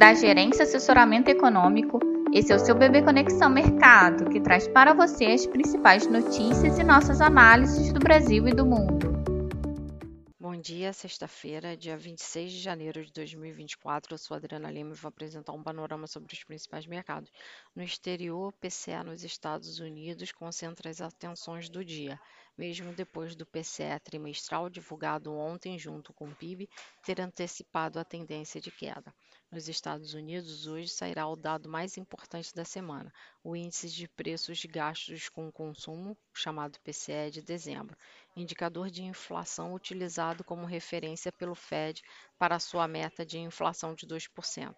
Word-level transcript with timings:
da 0.00 0.14
Gerência 0.14 0.62
Assessoramento 0.62 1.28
Econômico. 1.28 2.00
Esse 2.32 2.50
é 2.50 2.56
o 2.56 2.58
seu 2.58 2.74
Bebê 2.74 3.02
Conexão 3.02 3.50
Mercado, 3.50 4.30
que 4.30 4.40
traz 4.40 4.66
para 4.66 4.94
você 4.94 5.26
as 5.26 5.44
principais 5.44 6.06
notícias 6.06 6.78
e 6.78 6.82
nossas 6.82 7.20
análises 7.20 7.92
do 7.92 8.00
Brasil 8.00 8.48
e 8.48 8.54
do 8.54 8.64
mundo. 8.64 9.10
Bom 10.40 10.56
dia, 10.56 10.94
sexta-feira, 10.94 11.76
dia 11.76 11.98
26 11.98 12.50
de 12.50 12.60
janeiro 12.60 13.04
de 13.04 13.12
2024. 13.12 14.14
Eu 14.14 14.18
sou 14.18 14.34
Adriana 14.34 14.70
Lima 14.70 14.94
e 14.94 14.96
vou 14.96 15.10
apresentar 15.10 15.52
um 15.52 15.62
panorama 15.62 16.06
sobre 16.06 16.32
os 16.32 16.44
principais 16.44 16.86
mercados. 16.86 17.30
No 17.76 17.82
exterior, 17.82 18.54
PCE 18.54 19.04
nos 19.04 19.22
Estados 19.22 19.80
Unidos 19.80 20.32
concentra 20.32 20.88
as 20.88 21.02
atenções 21.02 21.68
do 21.68 21.84
dia 21.84 22.18
mesmo 22.60 22.92
depois 22.92 23.34
do 23.34 23.46
PCE 23.46 23.98
trimestral 24.04 24.68
divulgado 24.68 25.32
ontem 25.32 25.78
junto 25.78 26.12
com 26.12 26.28
o 26.28 26.34
PIB 26.34 26.68
ter 27.02 27.18
antecipado 27.18 27.98
a 27.98 28.04
tendência 28.04 28.60
de 28.60 28.70
queda. 28.70 29.14
Nos 29.50 29.66
Estados 29.66 30.12
Unidos, 30.12 30.66
hoje 30.66 30.90
sairá 30.90 31.26
o 31.26 31.36
dado 31.36 31.70
mais 31.70 31.96
importante 31.96 32.54
da 32.54 32.62
semana, 32.62 33.10
o 33.42 33.56
Índice 33.56 33.88
de 33.88 34.06
Preços 34.06 34.58
de 34.58 34.68
Gastos 34.68 35.30
com 35.30 35.50
Consumo, 35.50 36.14
chamado 36.34 36.78
PCE 36.80 37.30
de 37.30 37.40
dezembro, 37.40 37.96
indicador 38.36 38.90
de 38.90 39.04
inflação 39.04 39.72
utilizado 39.72 40.44
como 40.44 40.66
referência 40.66 41.32
pelo 41.32 41.54
Fed 41.54 42.02
para 42.38 42.60
sua 42.60 42.86
meta 42.86 43.24
de 43.24 43.38
inflação 43.38 43.94
de 43.94 44.06
2%. 44.06 44.74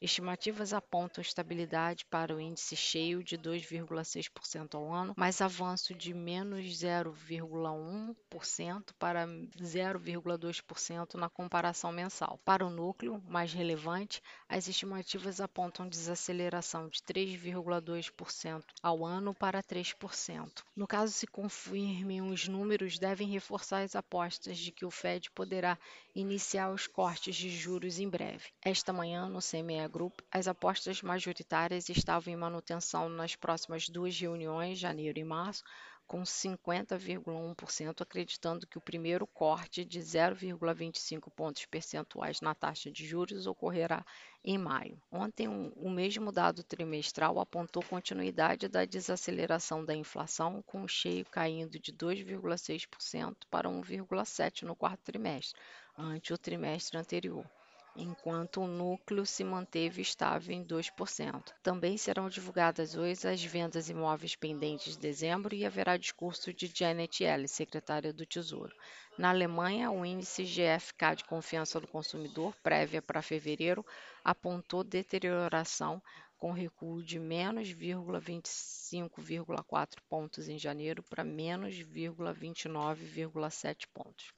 Estimativas 0.00 0.72
apontam 0.72 1.22
estabilidade 1.22 2.04
para 2.06 2.34
o 2.34 2.40
índice 2.40 2.76
cheio 2.76 3.22
de 3.22 3.38
2,6% 3.38 4.74
ao 4.74 4.92
ano, 4.92 5.14
mas 5.16 5.40
avanço 5.40 5.94
de 5.94 6.12
menos 6.12 6.64
0,1% 6.66 8.92
para 8.98 9.26
0,2% 9.26 11.14
na 11.14 11.28
comparação 11.28 11.92
mensal. 11.92 12.40
Para 12.44 12.66
o 12.66 12.70
núcleo, 12.70 13.22
mais 13.26 13.52
relevante, 13.52 14.20
as 14.48 14.68
estimativas 14.68 15.40
apontam 15.40 15.88
desaceleração 15.88 16.88
de 16.88 17.00
3,2% 17.00 18.64
ao 18.82 19.04
ano 19.04 19.34
para 19.34 19.62
3%. 19.62 20.62
No 20.76 20.86
caso 20.86 21.12
se 21.12 21.26
confirmem 21.26 22.20
os 22.20 22.48
números, 22.48 22.98
devem 22.98 23.28
reforçar 23.28 23.82
as 23.82 23.94
apostas 23.94 24.58
de 24.58 24.72
que 24.72 24.84
o 24.84 24.90
Fed 24.90 25.30
poderá 25.30 25.78
iniciar 26.14 26.70
os 26.70 26.86
cortes 26.86 27.36
de 27.36 27.50
juros 27.50 27.98
em 27.98 28.08
breve. 28.08 28.50
Esta 28.62 28.92
manhã, 28.92 29.28
no 29.28 29.40
CME 29.40 29.83
Group, 29.88 30.20
as 30.30 30.48
apostas 30.48 31.02
majoritárias 31.02 31.88
estavam 31.88 32.32
em 32.32 32.36
manutenção 32.36 33.08
nas 33.08 33.36
próximas 33.36 33.88
duas 33.88 34.18
reuniões, 34.18 34.78
janeiro 34.78 35.18
e 35.18 35.24
março, 35.24 35.62
com 36.06 36.22
50,1% 36.22 38.00
acreditando 38.02 38.66
que 38.66 38.76
o 38.76 38.80
primeiro 38.80 39.26
corte 39.26 39.84
de 39.84 40.00
0,25 40.00 41.30
pontos 41.30 41.64
percentuais 41.64 42.40
na 42.40 42.54
taxa 42.54 42.90
de 42.90 43.06
juros 43.06 43.46
ocorrerá 43.46 44.04
em 44.44 44.58
maio. 44.58 45.00
Ontem, 45.10 45.48
o 45.48 45.88
mesmo 45.88 46.30
dado 46.30 46.62
trimestral 46.62 47.40
apontou 47.40 47.82
continuidade 47.82 48.68
da 48.68 48.84
desaceleração 48.84 49.84
da 49.84 49.94
inflação, 49.94 50.62
com 50.66 50.82
o 50.82 50.88
cheio 50.88 51.24
caindo 51.24 51.78
de 51.78 51.92
2,6% 51.92 53.36
para 53.50 53.68
1,7% 53.68 54.62
no 54.62 54.76
quarto 54.76 55.00
trimestre, 55.00 55.58
ante 55.96 56.32
o 56.32 56.38
trimestre 56.38 56.98
anterior 56.98 57.46
enquanto 57.96 58.60
o 58.60 58.66
núcleo 58.66 59.24
se 59.24 59.44
manteve 59.44 60.02
estável 60.02 60.52
em 60.54 60.64
2%. 60.64 61.52
Também 61.62 61.96
serão 61.96 62.28
divulgadas 62.28 62.96
hoje 62.96 63.28
as 63.28 63.44
vendas 63.44 63.88
imóveis 63.88 64.34
pendentes 64.34 64.94
de 64.94 64.98
dezembro 64.98 65.54
e 65.54 65.64
haverá 65.64 65.96
discurso 65.96 66.52
de 66.52 66.68
Janet 66.74 67.22
Yellen, 67.22 67.46
secretária 67.46 68.12
do 68.12 68.26
Tesouro. 68.26 68.74
Na 69.16 69.30
Alemanha, 69.30 69.88
o 69.90 70.04
índice 70.04 70.42
GFK 70.42 71.14
de 71.16 71.24
confiança 71.24 71.80
do 71.80 71.86
consumidor, 71.86 72.54
prévia 72.62 73.00
para 73.00 73.22
fevereiro, 73.22 73.86
apontou 74.24 74.82
deterioração 74.82 76.02
com 76.36 76.52
recuo 76.52 77.02
de 77.02 77.18
menos 77.18 77.68
25,4 77.68 79.98
pontos 80.08 80.48
em 80.48 80.58
janeiro 80.58 81.02
para 81.02 81.24
menos 81.24 81.74
29,7 81.74 83.86
pontos. 83.94 84.34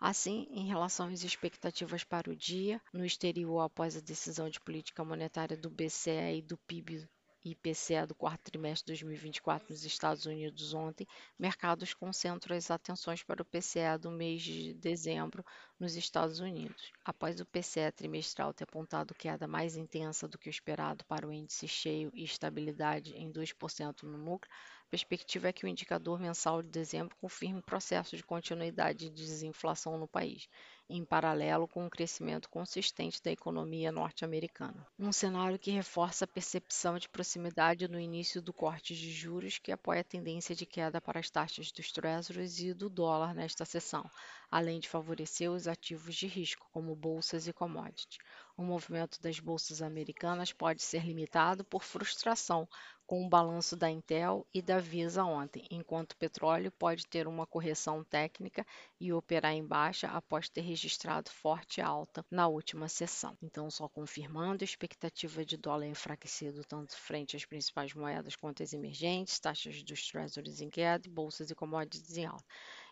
Assim, 0.00 0.46
em 0.50 0.66
relação 0.66 1.08
às 1.08 1.22
expectativas 1.22 2.04
para 2.04 2.30
o 2.30 2.36
dia, 2.36 2.80
no 2.92 3.04
exterior, 3.04 3.60
após 3.60 3.96
a 3.96 4.00
decisão 4.00 4.48
de 4.48 4.60
política 4.60 5.04
monetária 5.04 5.56
do 5.56 5.68
BCE 5.68 6.38
e 6.38 6.42
do 6.42 6.56
PIB 6.56 7.08
IPCA 7.44 8.06
do 8.06 8.14
quarto 8.14 8.42
trimestre 8.42 8.92
de 8.92 9.04
2024 9.04 9.68
nos 9.70 9.84
Estados 9.84 10.26
Unidos 10.26 10.74
ontem, 10.74 11.06
mercados 11.38 11.94
concentram 11.94 12.56
as 12.56 12.70
atenções 12.70 13.22
para 13.22 13.42
o 13.42 13.44
PCA 13.44 13.96
do 13.98 14.10
mês 14.10 14.42
de 14.42 14.74
dezembro 14.74 15.44
nos 15.78 15.94
Estados 15.96 16.40
Unidos. 16.40 16.92
Após 17.04 17.40
o 17.40 17.46
PCA 17.46 17.92
trimestral 17.92 18.52
ter 18.52 18.64
apontado 18.64 19.14
queda 19.14 19.46
mais 19.46 19.76
intensa 19.76 20.26
do 20.26 20.38
que 20.38 20.48
o 20.48 20.50
esperado 20.50 21.04
para 21.04 21.26
o 21.26 21.32
índice 21.32 21.68
cheio 21.68 22.10
e 22.12 22.24
estabilidade 22.24 23.14
em 23.14 23.30
2% 23.30 24.02
no 24.02 24.18
núcleo, 24.18 24.52
perspectiva 24.90 25.48
é 25.48 25.52
que 25.52 25.64
o 25.64 25.68
indicador 25.68 26.18
mensal 26.18 26.62
de 26.62 26.68
dezembro 26.68 27.16
confirme 27.16 27.60
o 27.60 27.62
processo 27.62 28.16
de 28.16 28.22
continuidade 28.24 29.10
de 29.10 29.10
desinflação 29.10 29.98
no 29.98 30.08
país, 30.08 30.48
em 30.88 31.04
paralelo 31.04 31.68
com 31.68 31.86
o 31.86 31.90
crescimento 31.90 32.48
consistente 32.48 33.22
da 33.22 33.30
economia 33.30 33.92
norte-americana. 33.92 34.86
Um 34.98 35.12
cenário 35.12 35.58
que 35.58 35.70
reforça 35.70 36.24
a 36.24 36.28
percepção 36.28 36.98
de 36.98 37.08
proximidade 37.08 37.86
no 37.88 38.00
início 38.00 38.40
do 38.40 38.52
corte 38.52 38.94
de 38.94 39.12
juros, 39.12 39.58
que 39.58 39.70
apoia 39.70 40.00
a 40.00 40.04
tendência 40.04 40.54
de 40.54 40.64
queda 40.64 41.00
para 41.00 41.20
as 41.20 41.28
taxas 41.28 41.70
dos 41.70 41.92
treasuries 41.92 42.58
e 42.60 42.72
do 42.72 42.88
dólar 42.88 43.34
nesta 43.34 43.64
sessão, 43.64 44.08
além 44.50 44.80
de 44.80 44.88
favorecer 44.88 45.50
os 45.50 45.68
ativos 45.68 46.14
de 46.14 46.26
risco, 46.26 46.68
como 46.72 46.96
bolsas 46.96 47.46
e 47.46 47.52
commodities. 47.52 48.18
O 48.56 48.62
movimento 48.62 49.20
das 49.22 49.38
bolsas 49.38 49.82
americanas 49.82 50.52
pode 50.52 50.82
ser 50.82 51.04
limitado 51.04 51.64
por 51.64 51.84
frustração 51.84 52.68
com 53.06 53.24
o 53.24 53.28
balanço 53.28 53.74
da 53.74 53.88
Intel 53.88 54.46
e 54.52 54.60
da 54.60 54.80
Visa 54.80 55.24
ontem, 55.24 55.64
enquanto 55.70 56.12
o 56.12 56.16
petróleo 56.16 56.70
pode 56.72 57.06
ter 57.06 57.26
uma 57.26 57.46
correção 57.46 58.04
técnica 58.04 58.66
e 59.00 59.12
operar 59.12 59.52
em 59.52 59.64
baixa 59.64 60.08
após 60.08 60.48
ter 60.48 60.60
registrado 60.78 61.28
forte 61.28 61.80
alta 61.80 62.24
na 62.30 62.46
última 62.46 62.88
sessão. 62.88 63.36
Então, 63.42 63.68
só 63.68 63.88
confirmando 63.88 64.62
a 64.62 64.64
expectativa 64.64 65.44
de 65.44 65.56
dólar 65.56 65.86
enfraquecido 65.86 66.64
tanto 66.64 66.96
frente 66.96 67.34
às 67.34 67.44
principais 67.44 67.92
moedas 67.94 68.36
quanto 68.36 68.62
às 68.62 68.72
emergentes, 68.72 69.40
taxas 69.40 69.82
dos 69.82 70.06
treasuries 70.06 70.60
em 70.60 70.70
queda, 70.70 71.10
bolsas 71.10 71.50
e 71.50 71.54
commodities 71.54 72.16
em 72.16 72.26
alta 72.26 72.44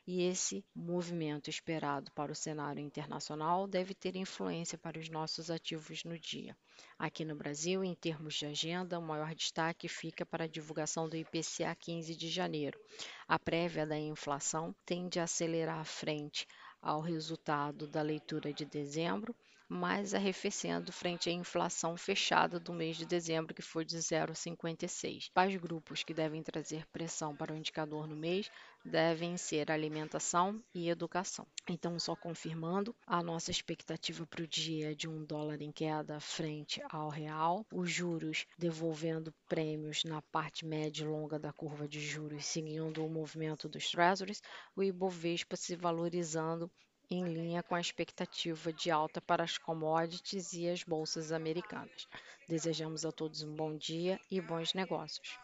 e 0.07 0.23
esse 0.23 0.65
movimento 0.75 1.51
esperado 1.51 2.13
para 2.13 2.31
o 2.31 2.35
cenário 2.35 2.81
internacional 2.81 3.67
deve 3.67 3.93
ter 3.93 4.15
influência 4.15 4.79
para 4.79 5.01
os 5.01 5.09
nossos 5.09 5.51
ativos 5.51 6.05
no 6.05 6.17
dia. 6.17 6.57
Aqui 6.97 7.25
no 7.25 7.35
Brasil, 7.35 7.83
em 7.83 7.95
termos 7.95 8.35
de 8.35 8.47
agenda, 8.47 8.99
o 9.01 9.03
maior 9.03 9.35
destaque 9.35 9.89
fica 9.89 10.25
para 10.25 10.45
a 10.45 10.49
divulgação 10.49 11.09
do 11.09 11.17
IPCA 11.17 11.75
15 11.75 12.15
de 12.15 12.29
janeiro. 12.29 12.79
A 13.27 13.37
prévia 13.37 13.85
da 13.85 13.99
inflação 13.99 14.73
tende 14.85 15.19
a 15.19 15.25
acelerar 15.25 15.85
frente 15.85 16.47
ao 16.83 17.01
resultado 17.01 17.87
da 17.87 18.03
leitura 18.03 18.53
de 18.53 18.65
dezembro 18.65 19.35
mais 19.69 20.15
arrefecendo 20.15 20.93
frente 20.93 21.29
à 21.29 21.33
inflação 21.33 21.97
fechada 21.97 22.61
do 22.61 22.73
mês 22.73 22.97
de 22.97 23.05
dezembro, 23.05 23.55
que 23.55 23.63
foi 23.63 23.85
de 23.85 23.97
0,56. 23.97 25.31
Quais 25.33 25.57
grupos 25.57 26.05
que 26.05 26.15
devem 26.15 26.43
trazer 26.43 26.87
pressão 26.87 27.35
para 27.35 27.53
o 27.53 27.57
indicador 27.57 28.07
no 28.07 28.17
mês 28.17 28.51
devem 28.85 29.37
ser 29.37 29.71
alimentação 29.71 30.63
e 30.73 30.89
educação. 30.89 31.47
Então, 31.69 31.99
só 31.99 32.15
confirmando, 32.15 32.95
a 33.05 33.21
nossa 33.23 33.51
expectativa 33.51 34.25
para 34.25 34.45
o 34.45 34.47
dia 34.47 34.93
é 34.93 34.95
de 34.95 35.09
um 35.09 35.25
dólar 35.25 35.61
em 35.61 35.73
queda 35.73 36.21
frente 36.21 36.81
ao 36.89 37.09
real, 37.09 37.67
os 37.73 37.91
juros 37.91 38.47
devolvendo 38.57 39.35
prêmios 39.49 40.05
na 40.05 40.23
parte 40.23 40.65
média 40.65 41.03
e 41.03 41.09
longa 41.09 41.39
da 41.39 41.53
curva 41.53 41.89
de 41.89 42.01
juros, 42.01 42.47
seguindo 42.47 43.05
o 43.05 43.11
movimento 43.11 43.69
dos 43.69 43.91
treasuries, 43.91 44.41
o 44.77 44.83
Ibovespa 44.83 45.57
se 45.57 45.75
valorizando 45.75 46.71
em 47.11 47.25
linha 47.25 47.63
com 47.63 47.75
a 47.75 47.81
expectativa 47.81 48.73
de 48.73 48.91
alta 48.91 49.21
para 49.21 49.45
as 49.45 49.59
commodities 49.59 50.53
e 50.53 50.69
as 50.69 50.83
bolsas 50.83 51.33
americanas. 51.33 52.09
Desejamos 52.49 53.05
a 53.05 53.13
todos 53.13 53.43
um 53.43 53.55
bom 53.55 53.77
dia 53.77 54.21
e 54.31 54.41
bons 54.41 54.75
negócios. 54.75 55.39